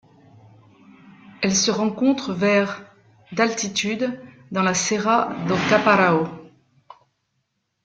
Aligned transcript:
Elle 1.43 1.53
se 1.55 1.69
rencontre 1.69 2.33
vers 2.33 2.81
d'altitude 3.33 4.19
dans 4.51 4.63
la 4.63 4.73
Serra 4.73 5.31
do 5.47 5.53
Caparaó. 5.69 6.27